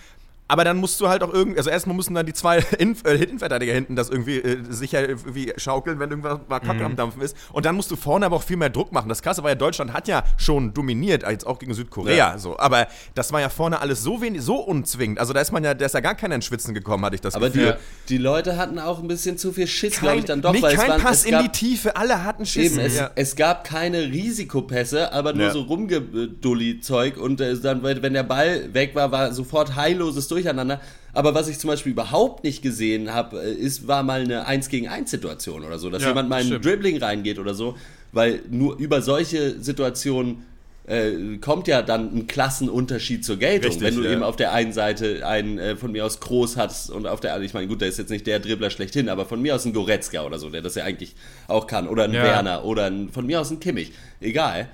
[0.51, 3.15] aber dann musst du halt auch irgendwie, also erstmal mussten dann die zwei Inf äh,
[3.15, 6.87] Innenverteidiger hinten das irgendwie äh, sicher irgendwie schaukeln, wenn irgendwas mal Kacke mhm.
[6.87, 7.37] am Dampfen ist.
[7.53, 9.07] Und dann musst du vorne aber auch viel mehr Druck machen.
[9.07, 12.15] Das Krasse war ja, Deutschland hat ja schon dominiert, jetzt auch gegen Südkorea.
[12.15, 12.37] Ja.
[12.37, 12.59] So.
[12.59, 15.19] Aber das war ja vorne alles so wenig, so unzwingend.
[15.19, 17.21] Also da ist man ja, da ist ja gar keiner ins Schwitzen gekommen, hatte ich
[17.21, 17.69] das aber Gefühl.
[17.69, 20.51] Aber die, die, Leute hatten auch ein bisschen zu viel Schiss, glaube ich, dann doch.
[20.51, 22.73] Nicht, weil kein es waren, Pass es in die Tiefe, alle hatten Schiss.
[22.73, 23.09] Eben, es, ja.
[23.15, 25.51] es, gab keine Risikopässe, aber nur ja.
[25.53, 27.15] so Rumgedulli-Zeug.
[27.15, 30.81] Und äh, dann, wenn der Ball weg war, war sofort heilloses Durcheinander.
[31.13, 34.69] Aber was ich zum Beispiel überhaupt nicht gesehen habe, äh, ist, war mal eine 1
[34.69, 37.75] gegen 1 Situation oder so, dass ja, jemand mal in ein Dribbling reingeht oder so,
[38.11, 40.45] weil nur über solche Situationen
[40.87, 43.71] äh, kommt ja dann ein Klassenunterschied zur Geltung.
[43.71, 44.11] Richtig, wenn du ja.
[44.11, 47.31] eben auf der einen Seite einen äh, von mir aus Groß hast und auf der
[47.31, 49.65] anderen, ich meine, gut, der ist jetzt nicht der Dribbler schlechthin, aber von mir aus
[49.65, 51.15] ein Goretzka oder so, der das ja eigentlich
[51.47, 51.87] auch kann.
[51.87, 52.23] Oder ein ja.
[52.23, 53.91] Werner oder ein, von mir aus ein Kimmich.
[54.19, 54.69] Egal.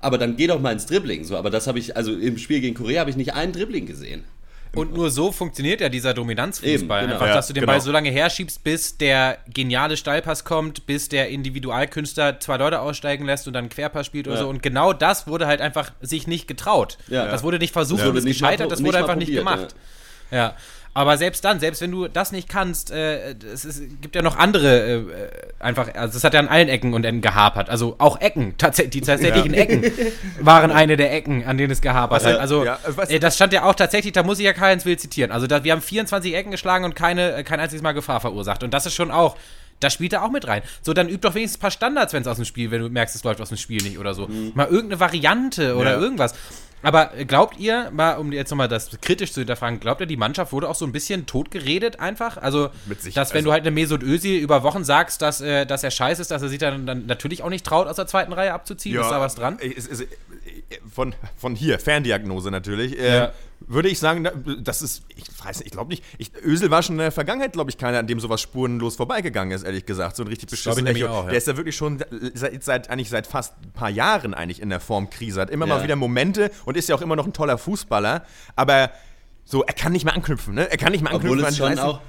[0.00, 1.24] Aber dann geh doch mal ins Dribbling.
[1.24, 3.86] So, aber das habe ich, also im Spiel gegen Korea habe ich nicht einen Dribbling
[3.86, 4.24] gesehen.
[4.74, 6.72] Und nur so funktioniert ja dieser Dominanzfußball.
[6.74, 7.20] Eben, genau.
[7.20, 7.72] Einfach, dass du den genau.
[7.72, 13.24] Ball so lange herschiebst, bis der geniale Steilpass kommt, bis der Individualkünstler zwei Leute aussteigen
[13.24, 14.32] lässt und dann einen Querpass spielt ja.
[14.32, 14.48] oder so.
[14.48, 16.98] Und genau das wurde halt einfach sich nicht getraut.
[17.08, 17.26] Ja.
[17.26, 18.08] Das wurde nicht versucht ja.
[18.08, 19.74] und ist gescheitert, das wurde einfach nicht gemacht.
[20.30, 20.54] Ja.
[20.98, 24.36] Aber selbst dann, selbst wenn du das nicht kannst, äh, es, ist, gibt ja noch
[24.36, 25.04] andere, äh,
[25.60, 27.70] einfach, also es hat ja an allen Ecken und Enden gehapert.
[27.70, 29.60] Also auch Ecken, tats die tatsächlichen ja.
[29.60, 29.92] Ecken
[30.40, 32.40] waren eine der Ecken, an denen es gehapert hat.
[32.40, 35.30] Also ja, äh, das stand ja auch tatsächlich, da muss ich ja Karl-Heinz Will zitieren.
[35.30, 38.64] Also da, wir haben 24 Ecken geschlagen und keine, äh, kein einziges Mal Gefahr verursacht.
[38.64, 39.36] Und das ist schon auch
[39.80, 40.62] da spielt er auch mit rein.
[40.82, 42.88] So, dann üb doch wenigstens ein paar Standards, wenn es aus dem Spiel, wenn du
[42.88, 44.26] merkst, es läuft aus dem Spiel nicht oder so.
[44.26, 44.50] Mhm.
[44.56, 46.00] Mal irgendeine Variante oder ja.
[46.00, 46.34] irgendwas.
[46.82, 50.52] Aber glaubt ihr, mal um jetzt nochmal das kritisch zu hinterfragen, glaubt ihr, die Mannschaft
[50.52, 52.36] wurde auch so ein bisschen totgeredet einfach?
[52.36, 55.82] Also, dass wenn also, du halt eine Mesut Özil über Wochen sagst, dass, äh, dass
[55.82, 58.32] er scheiße ist, dass er sich dann, dann natürlich auch nicht traut, aus der zweiten
[58.32, 58.94] Reihe abzuziehen?
[58.94, 59.58] Ja, ist da was dran?
[59.58, 60.06] Ist, ist,
[60.92, 62.98] von, von hier, Ferndiagnose natürlich.
[62.98, 63.32] Äh, ja.
[63.68, 64.26] Würde ich sagen,
[64.62, 67.52] das ist, ich weiß nicht, ich glaube nicht, ich, Ösel war schon in der Vergangenheit,
[67.52, 70.16] glaube ich, keiner, an dem sowas spurenlos vorbeigegangen ist, ehrlich gesagt.
[70.16, 71.28] So ein richtig beschissener auch, ja.
[71.28, 72.02] Der ist ja wirklich schon
[72.34, 75.40] seit, seit, eigentlich seit fast ein paar Jahren eigentlich in der Formkrise.
[75.40, 75.76] Hat immer ja.
[75.76, 78.24] mal wieder Momente und ist ja auch immer noch ein toller Fußballer,
[78.56, 78.90] aber
[79.44, 80.70] so, er kann nicht mehr anknüpfen, ne?
[80.70, 81.38] Er kann nicht mehr anknüpfen.
[81.38, 82.00] Obwohl es schon auch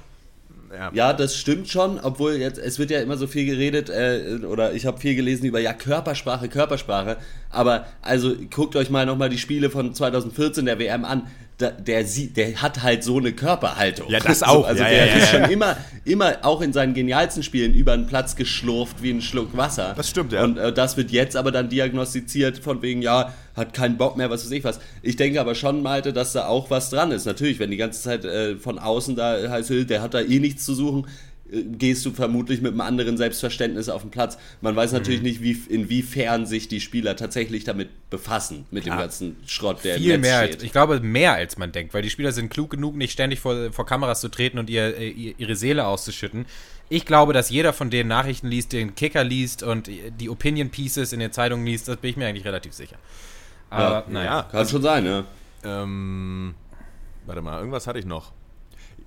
[0.72, 0.90] ja.
[0.92, 1.12] ja.
[1.12, 4.86] das stimmt schon, obwohl jetzt, es wird ja immer so viel geredet, äh, oder ich
[4.86, 7.16] habe viel gelesen über, ja, Körpersprache, Körpersprache,
[7.50, 11.26] aber also guckt euch mal nochmal die Spiele von 2014 der WM an,
[11.60, 14.10] der, der, der hat halt so eine Körperhaltung.
[14.10, 14.60] Ja, das auch.
[14.70, 18.06] Also, ja, der ja, ist schon immer, immer auch in seinen genialsten Spielen über den
[18.06, 19.94] Platz geschlurft wie ein Schluck Wasser.
[19.96, 20.44] Das stimmt, ja.
[20.44, 24.30] Und äh, das wird jetzt aber dann diagnostiziert von wegen, ja, hat keinen Bock mehr,
[24.30, 24.78] was weiß ich was.
[25.02, 27.26] Ich denke aber schon, Malte, dass da auch was dran ist.
[27.26, 30.64] Natürlich, wenn die ganze Zeit äh, von außen da heißt, der hat da eh nichts
[30.64, 31.06] zu suchen
[31.50, 34.38] gehst du vermutlich mit einem anderen Selbstverständnis auf den Platz.
[34.60, 35.26] Man weiß natürlich mhm.
[35.26, 38.96] nicht, wie, inwiefern sich die Spieler tatsächlich damit befassen, mit Klar.
[38.96, 40.54] dem ganzen Schrott, der Viel im Netz mehr steht.
[40.56, 43.40] Als, ich glaube, mehr als man denkt, weil die Spieler sind klug genug, nicht ständig
[43.40, 46.46] vor, vor Kameras zu treten und ihr, ihre Seele auszuschütten.
[46.88, 51.12] Ich glaube, dass jeder von denen Nachrichten liest, den Kicker liest und die Opinion Pieces
[51.12, 52.96] in den Zeitungen liest, das bin ich mir eigentlich relativ sicher.
[53.70, 54.42] Aber, ja, naja.
[54.50, 55.24] Kann schon sein, ja.
[55.62, 56.54] Ähm,
[57.26, 58.32] warte mal, irgendwas hatte ich noch.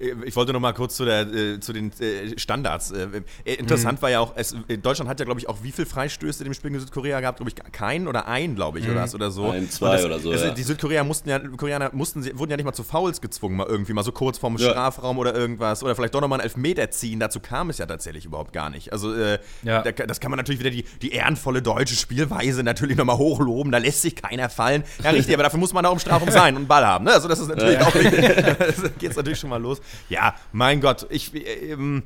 [0.03, 2.91] Äh, ich wollte noch mal kurz zu, der, äh, zu den äh, Standards.
[2.91, 3.07] Äh,
[3.45, 4.03] äh interessant mhm.
[4.03, 6.71] war ja auch, es, Deutschland hat ja, glaube ich, auch wie viele Freistöße dem Spiel
[6.71, 7.39] gegen Südkorea gehabt?
[7.39, 8.93] Glaube ich, keinen oder einen, glaube ich, mhm.
[8.93, 9.49] oder, oder so.
[9.49, 10.31] Ein, zwei das, oder so.
[10.31, 10.53] Also, ja.
[10.53, 13.93] Die Südkoreaner mussten ja, Koreaner mussten, wurden ja nicht mal zu Fouls gezwungen, mal irgendwie,
[13.93, 14.69] mal so kurz vorm ja.
[14.69, 15.83] Strafraum oder irgendwas.
[15.83, 17.19] Oder vielleicht doch nochmal einen Elfmeter ziehen.
[17.19, 18.91] Dazu kam es ja tatsächlich überhaupt gar nicht.
[18.91, 19.81] Also, äh, ja.
[19.81, 23.71] da, das kann man natürlich wieder die, die ehrenvolle deutsche Spielweise natürlich nochmal hochloben.
[23.71, 24.83] Da lässt sich keiner fallen.
[25.03, 27.05] Ja, richtig, aber dafür muss man auch im Strafraum sein und einen Ball haben.
[27.05, 27.13] Ne?
[27.13, 27.93] Also, das ist natürlich auch.
[27.93, 29.81] das geht natürlich schon mal los.
[30.09, 32.03] Ja, mein Gott, ich, äh, ähm,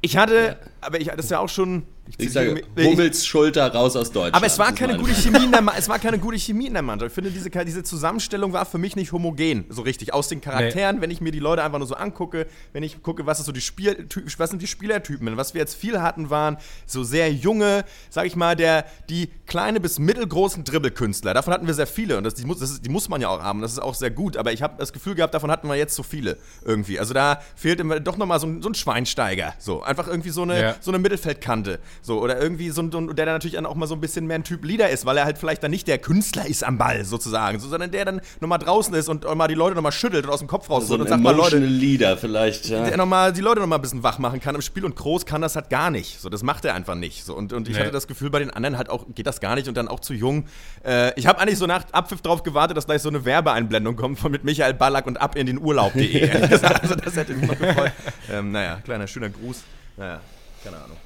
[0.00, 0.70] ich hatte, ja.
[0.80, 4.34] aber ich, das ist ja auch schon ich, ich sage, Hummels Schulter raus aus Deutschland.
[4.34, 6.82] Aber es war, keine gute Chemie in der, es war keine gute Chemie in der
[6.82, 7.10] Mannschaft.
[7.10, 10.14] Ich finde, diese, diese Zusammenstellung war für mich nicht homogen, so richtig.
[10.14, 11.02] Aus den Charakteren, nee.
[11.02, 13.52] wenn ich mir die Leute einfach nur so angucke, wenn ich gucke, was, ist so
[13.52, 14.06] die Spiel,
[14.38, 15.36] was sind die Spielertypen.
[15.36, 19.80] Was wir jetzt viel hatten, waren so sehr junge, sag ich mal, der, die kleine
[19.80, 21.34] bis mittelgroßen Dribbelkünstler.
[21.34, 23.28] Davon hatten wir sehr viele und das, die, muss, das ist, die muss man ja
[23.28, 23.60] auch haben.
[23.60, 24.36] Das ist auch sehr gut.
[24.36, 26.98] Aber ich habe das Gefühl gehabt, davon hatten wir jetzt so viele irgendwie.
[26.98, 29.54] Also da fehlt immer doch nochmal so, so ein Schweinsteiger.
[29.58, 30.76] So, einfach irgendwie so eine, ja.
[30.80, 31.80] so eine Mittelfeldkante.
[32.02, 34.36] So, oder irgendwie so ein, der dann natürlich dann auch mal so ein bisschen mehr
[34.36, 37.04] ein Typ Leader ist, weil er halt vielleicht dann nicht der Künstler ist am Ball
[37.04, 40.32] sozusagen, so, sondern der dann nochmal draußen ist und mal die Leute nochmal schüttelt und
[40.32, 41.58] aus dem Kopf raus so und sagt mal Leute.
[41.58, 42.84] Leader vielleicht, ja.
[42.84, 45.40] Der nochmal die Leute nochmal ein bisschen wach machen kann im Spiel und Groß kann
[45.40, 46.20] das halt gar nicht.
[46.20, 47.24] So, das macht er einfach nicht.
[47.24, 47.80] So, und, und ich nee.
[47.80, 50.00] hatte das Gefühl, bei den anderen halt auch, geht das gar nicht und dann auch
[50.00, 50.46] zu jung.
[50.84, 54.18] Äh, ich habe eigentlich so nach Abpfiff drauf gewartet, dass gleich so eine Werbeeinblendung kommt
[54.18, 56.30] von mit Michael Ballack und ab in den Urlaub.de.
[56.50, 57.92] also das hätte mich noch gefreut.
[58.30, 59.62] Ähm, naja, kleiner schöner Gruß.
[59.96, 60.20] Naja,
[60.62, 60.96] keine Ahnung.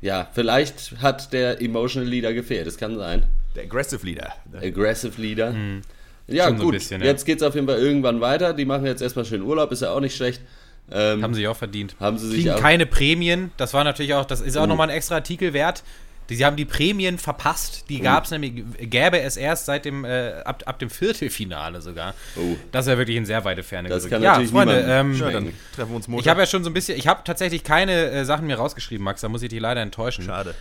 [0.00, 3.24] Ja, vielleicht hat der Emotional Leader gefehlt, das kann sein.
[3.56, 4.32] Der Aggressive Leader.
[4.62, 5.52] Aggressive Leader.
[5.52, 5.82] Mhm.
[6.28, 6.64] Ja, Schon gut.
[6.66, 7.08] So bisschen, ja.
[7.08, 8.52] Jetzt geht es auf jeden Fall irgendwann weiter.
[8.52, 10.42] Die machen jetzt erstmal schön Urlaub, ist ja auch nicht schlecht.
[10.90, 11.96] Ähm, haben sie auch verdient.
[12.00, 13.50] Haben sie sich Kriegen auch keine Prämien.
[13.56, 14.66] Das war natürlich auch, das ist auch uh.
[14.66, 15.82] nochmal ein extra Artikel wert.
[16.28, 17.84] Sie haben die Prämien verpasst.
[17.88, 18.38] Die gab es oh.
[18.38, 22.14] nämlich, gäbe es erst seit dem, äh, ab, ab dem Viertelfinale sogar.
[22.36, 22.56] Oh.
[22.70, 23.88] Das wäre wirklich in sehr weite Ferne.
[23.88, 26.24] Das kann ja, natürlich Freunde, ähm, ja, dann treffen wir uns Montag.
[26.24, 29.04] Ich habe ja schon so ein bisschen, ich habe tatsächlich keine äh, Sachen mir rausgeschrieben,
[29.04, 29.22] Max.
[29.22, 30.24] Da muss ich dich leider enttäuschen.
[30.24, 30.54] Schade.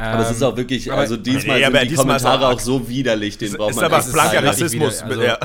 [0.00, 3.52] Aber es ist auch wirklich, also diesmal nee, sind die Kommentare auch, so widerlich, den
[3.52, 3.98] braucht man nicht.
[3.98, 5.02] Ist aber blanker Rassismus.
[5.02, 5.38] Also, ja.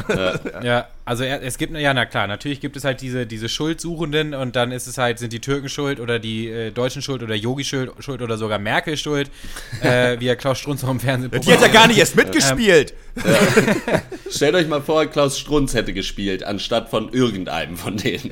[0.64, 0.88] ja.
[1.04, 4.72] also es gibt, ja, na klar, natürlich gibt es halt diese, diese Schuldsuchenden und dann
[4.72, 7.92] ist es halt, sind die Türken schuld oder die äh, Deutschen schuld oder Yogi schuld,
[8.00, 9.30] schuld oder sogar Merkel schuld,
[9.82, 12.94] äh, wie er Klaus Strunz auch im Fernsehen Die hat ja gar nicht erst mitgespielt.
[13.18, 13.24] Ähm,
[13.88, 14.02] ja.
[14.32, 18.32] Stellt euch mal vor, Klaus Strunz hätte gespielt, anstatt von irgendeinem von denen.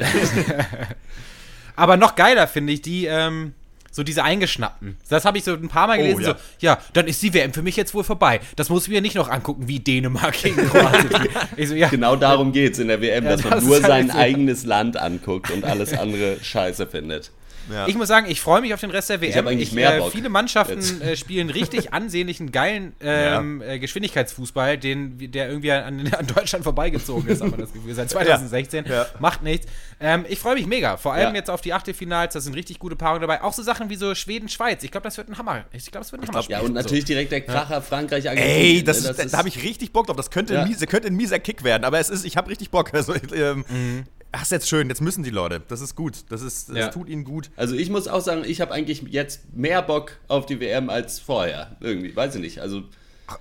[1.76, 3.54] aber noch geiler finde ich die, ähm,
[3.94, 4.98] so diese eingeschnappten.
[5.08, 6.24] Das habe ich so ein paar Mal oh, gelesen.
[6.24, 6.34] Oh, ja.
[6.34, 8.42] So, ja, dann ist die WM für mich jetzt wohl vorbei.
[8.56, 11.10] Das muss ich mir nicht noch angucken, wie Dänemark gegen Kroatien.
[11.68, 11.90] so, ja.
[11.90, 14.66] Genau darum geht es in der WM, ja, dass man das nur sein halt eigenes
[14.66, 17.32] Land anguckt und alles andere scheiße findet.
[17.72, 17.88] Ja.
[17.88, 19.30] Ich muss sagen, ich freue mich auf den Rest der WM.
[19.30, 23.74] Ich eigentlich ich, mehr äh, Bock viele Mannschaften äh, spielen richtig ansehnlichen, geilen ähm, ja.
[23.74, 28.86] äh, Geschwindigkeitsfußball, den, der irgendwie an, an, Deutschland vorbeigezogen ist, aber das Gefühl, seit 2016.
[28.86, 29.06] Ja.
[29.20, 29.68] Macht nichts.
[30.00, 30.98] Ähm, ich freue mich mega.
[30.98, 33.42] Vor allem jetzt auf die Achtelfinals, da sind richtig gute Paarungen dabei.
[33.42, 34.84] Auch so Sachen wie so Schweden-Schweiz.
[34.84, 35.66] Ich glaube, das wird ein Hammer.
[35.72, 36.44] Ich glaube, das wird ein Hammer.
[36.50, 38.78] Ja, und natürlich direkt der Kracher Frankreich Argentinien.
[38.78, 40.16] Ey, das, das ist, da habe ich richtig Bock drauf.
[40.16, 42.70] Das könnte, ein, mies, könnte ein mieser Kick werden, aber es ist, ich habe richtig
[42.70, 42.94] Bock.
[42.94, 44.04] Also, ähm, mhm.
[44.36, 45.62] Ach, ist jetzt schön, jetzt müssen die Leute.
[45.68, 46.26] Das ist gut.
[46.30, 46.88] Das, ist, das ja.
[46.88, 47.52] tut ihnen gut.
[47.56, 51.20] Also ich muss auch sagen, ich habe eigentlich jetzt mehr Bock auf die WM als
[51.20, 51.78] vorher.
[51.82, 52.60] Irgendwie, weiß ich nicht.
[52.60, 52.82] Also.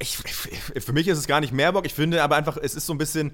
[0.01, 1.87] Ich, für mich ist es gar nicht mehr Bock.
[1.87, 3.33] Ich finde aber einfach, es ist so ein bisschen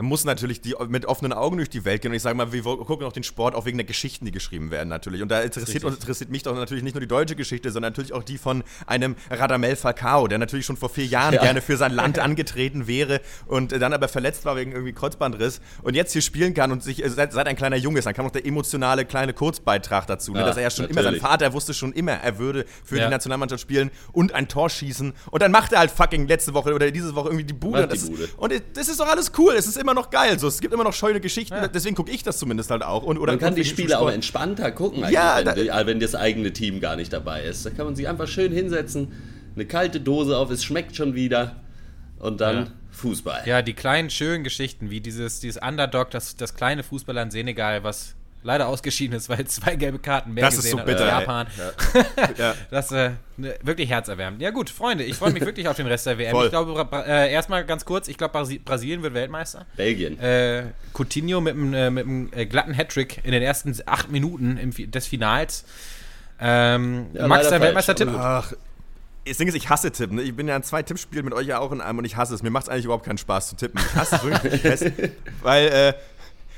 [0.00, 2.10] muss natürlich die mit offenen Augen durch die Welt gehen.
[2.10, 4.70] Und ich sage mal, wir gucken auch den Sport auch wegen der Geschichten, die geschrieben
[4.70, 5.22] werden natürlich.
[5.22, 8.12] Und da interessiert, uns, interessiert mich doch natürlich nicht nur die deutsche Geschichte, sondern natürlich
[8.12, 11.42] auch die von einem Radamel Falcao, der natürlich schon vor vier Jahren ja.
[11.42, 15.94] gerne für sein Land angetreten wäre und dann aber verletzt war wegen irgendwie Kreuzbandriss und
[15.94, 18.32] jetzt hier spielen kann und sich seit, seit ein kleiner Junge ist, dann kam noch
[18.32, 21.04] der emotionale kleine Kurzbeitrag dazu, ne, ja, ne, dass er ja schon natürlich.
[21.04, 23.04] immer, sein Vater wusste schon immer, er würde für ja.
[23.04, 26.74] die Nationalmannschaft spielen und ein Tor schießen und dann macht er halt fucking letzte Woche
[26.74, 27.86] oder diese Woche irgendwie die Bude.
[27.86, 28.28] Die Bude.
[28.36, 30.38] und das ist doch alles cool, es ist immer noch geil.
[30.38, 31.68] So, es gibt immer noch schöne Geschichten, ja.
[31.68, 33.02] deswegen gucke ich das zumindest halt auch.
[33.02, 36.52] Und, oder man kann die Spiele auch entspannter gucken, ja, wenn, da, wenn das eigene
[36.52, 37.66] Team gar nicht dabei ist.
[37.66, 39.12] Da kann man sich einfach schön hinsetzen,
[39.54, 41.56] eine kalte Dose auf, es schmeckt schon wieder
[42.18, 42.66] und dann ja.
[42.92, 43.42] Fußball.
[43.46, 47.84] Ja, die kleinen schönen Geschichten, wie dieses, dieses Underdog, das, das kleine Fußball an Senegal,
[47.84, 51.20] was leider ausgeschieden ist, weil zwei gelbe Karten mehr das gesehen ist so bitter, als
[51.20, 51.46] Japan.
[52.38, 52.54] Ja.
[52.70, 54.40] das äh, ne, wirklich herzerwärmend.
[54.40, 56.32] Ja gut, Freunde, ich freue mich wirklich auf den Rest der WM.
[56.32, 56.46] Voll.
[56.46, 59.66] Ich glaube, äh, erstmal ganz kurz, ich glaube, Brasi Brasilien wird Weltmeister.
[59.76, 60.18] Belgien.
[60.18, 65.06] Äh, Coutinho mit einem äh, äh, glatten Hattrick in den ersten acht Minuten im, des
[65.06, 65.64] Finals.
[66.40, 68.08] Ähm, ja, Max, dein Weltmeister-Tipp?
[68.16, 68.52] Ach,
[69.24, 70.18] das Ding ist, ich hasse Tippen.
[70.18, 72.34] Ich bin ja in zwei Tippspielen mit euch ja auch in einem und ich hasse
[72.34, 72.42] es.
[72.42, 73.80] Mir macht es eigentlich überhaupt keinen Spaß zu tippen.
[73.80, 75.12] Ich hasse es wirklich.
[75.42, 75.94] weil, äh,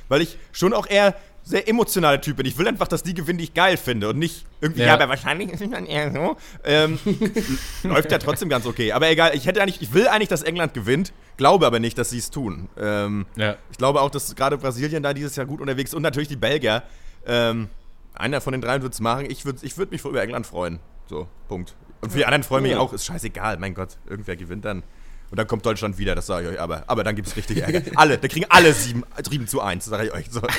[0.09, 1.15] weil ich schon auch eher
[1.45, 2.47] sehr emotionaler Typ bin.
[2.47, 4.95] Ich will einfach, dass die gewinnen, die ich geil finde und nicht irgendwie, ja, ja
[4.95, 6.37] aber wahrscheinlich ist es dann eher so.
[6.65, 6.99] Ähm,
[7.83, 8.93] läuft ja trotzdem ganz okay.
[8.93, 12.11] Aber egal, ich hätte eigentlich, ich will eigentlich, dass England gewinnt, glaube aber nicht, dass
[12.11, 12.69] sie es tun.
[12.79, 13.57] Ähm, ja.
[13.71, 16.37] Ich glaube auch, dass gerade Brasilien da dieses Jahr gut unterwegs ist und natürlich die
[16.37, 16.83] Belgier.
[17.27, 17.69] Ähm,
[18.15, 19.27] einer von den dreien wird es machen.
[19.29, 20.81] Ich würde ich würd mich über England freuen.
[21.07, 21.75] So, Punkt.
[22.01, 24.83] Und für die anderen freuen mich auch, ist scheißegal, mein Gott, irgendwer gewinnt dann.
[25.35, 26.61] Und dann kommt Deutschland wieder, das sage ich euch.
[26.61, 27.83] Aber, aber dann gibt es richtig Ärger.
[27.97, 30.27] alle, da kriegen alle sieben, sieben zu eins, sage ich euch.
[30.31, 30.41] So.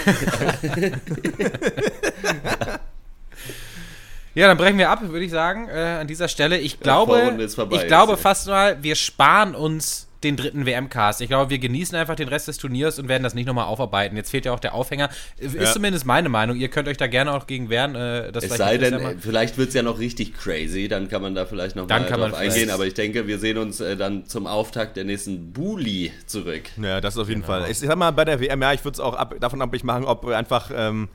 [4.33, 6.57] Ja, dann brechen wir ab, würde ich sagen, äh, an dieser Stelle.
[6.57, 7.37] Ich glaube,
[7.71, 11.21] ich glaube fast mal, wir sparen uns den dritten WM-Cast.
[11.21, 14.15] Ich glaube, wir genießen einfach den Rest des Turniers und werden das nicht nochmal aufarbeiten.
[14.15, 15.09] Jetzt fehlt ja auch der Aufhänger.
[15.37, 15.71] Ist ja.
[15.71, 16.57] zumindest meine Meinung.
[16.57, 17.95] Ihr könnt euch da gerne auch gegen wehren.
[17.95, 20.87] Äh, es sei denn, ja vielleicht wird es ja noch richtig crazy.
[20.87, 22.69] Dann kann man da vielleicht noch dann mal drauf eingehen.
[22.69, 26.63] Aber ich denke, wir sehen uns äh, dann zum Auftakt der nächsten Bully zurück.
[26.81, 27.59] Ja, das auf jeden genau.
[27.59, 27.71] Fall.
[27.71, 30.05] Ich sag mal, bei der WM, ja, ich würde es auch ab, davon abhängig machen,
[30.05, 30.71] ob wir einfach.
[30.73, 31.09] Ähm,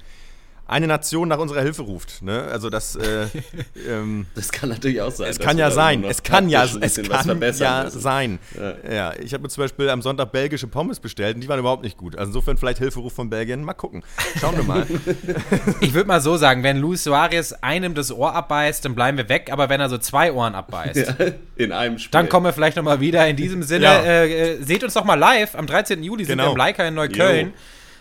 [0.70, 2.22] eine Nation nach unserer Hilfe ruft.
[2.22, 2.44] Ne?
[2.44, 3.26] Also das, äh,
[3.88, 5.28] ähm, das kann natürlich auch sein.
[5.28, 6.04] Es kann ja sein.
[6.04, 8.38] Es kann ja, es kann ja sein.
[8.56, 8.74] Ja.
[8.88, 11.82] ja ich habe mir zum Beispiel am Sonntag belgische Pommes bestellt und die waren überhaupt
[11.82, 12.16] nicht gut.
[12.16, 13.64] Also insofern vielleicht Hilferuf von Belgien.
[13.64, 14.04] Mal gucken.
[14.38, 14.86] Schauen wir mal.
[15.80, 19.28] ich würde mal so sagen, wenn Luis Suarez einem das Ohr abbeißt, dann bleiben wir
[19.28, 19.50] weg.
[19.52, 22.12] Aber wenn er so zwei Ohren abbeißt, ja, in einem Spiel.
[22.12, 23.26] dann kommen wir vielleicht nochmal wieder.
[23.26, 25.56] In diesem Sinne, äh, äh, seht uns doch mal live.
[25.56, 26.04] Am 13.
[26.04, 26.28] Juli genau.
[26.28, 27.46] sind wir im Leica in Neukölln.
[27.48, 27.52] Jo.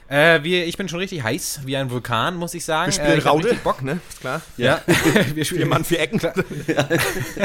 [0.09, 2.87] Äh, wir, ich bin schon richtig heiß, wie ein Vulkan, muss ich sagen.
[2.87, 3.53] Wir spielen äh, Raude.
[3.63, 3.99] Bock, ne?
[4.09, 4.41] Ist klar.
[4.57, 4.81] Ja.
[5.35, 6.19] wir spielen Mann, vier Ecken.
[6.65, 6.87] Ja.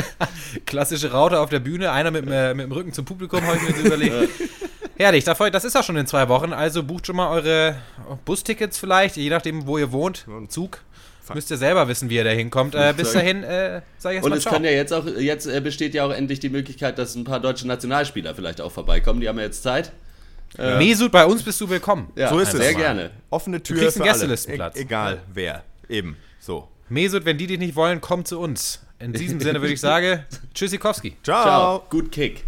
[0.66, 3.62] Klassische Raute auf der Bühne, einer mit, äh, mit dem Rücken zum Publikum, habe ich
[3.68, 4.14] mir so überlegt.
[4.96, 7.76] Herrlich, das ist ja schon in zwei Wochen, also bucht schon mal eure
[8.24, 10.78] Bustickets vielleicht, je nachdem, wo ihr wohnt, im Zug.
[11.34, 12.74] Müsst ihr selber wissen, wie ihr da hinkommt.
[12.74, 15.46] Äh, bis dahin, äh, sag ich jetzt Und mal es kann ja jetzt auch, jetzt
[15.46, 19.20] äh, besteht ja auch endlich die Möglichkeit, dass ein paar deutsche Nationalspieler vielleicht auch vorbeikommen.
[19.20, 19.92] Die haben ja jetzt Zeit.
[20.56, 20.78] Ja.
[20.78, 22.12] Mesut, bei uns bist du willkommen.
[22.14, 22.60] Ja, so ist es.
[22.60, 23.10] Sehr gerne.
[23.30, 23.76] Offene Tür.
[23.76, 24.76] Du kriegst einen Gästelistenplatz.
[24.76, 25.64] E egal wer.
[25.88, 26.16] Eben.
[26.38, 26.68] So.
[26.88, 28.80] Mesut, wenn die dich nicht wollen, komm zu uns.
[28.98, 31.16] In diesem Sinne würde ich sagen, Tschüssikowski.
[31.22, 31.42] Ciao.
[31.42, 31.86] Ciao.
[31.90, 32.44] Gut Kick.